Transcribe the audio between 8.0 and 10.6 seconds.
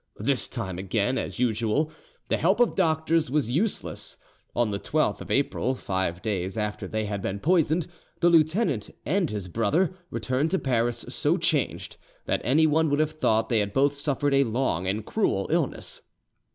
the lieutenant and his brother returned to